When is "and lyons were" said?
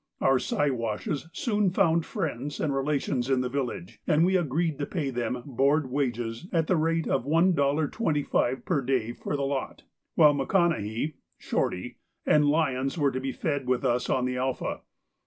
12.25-13.11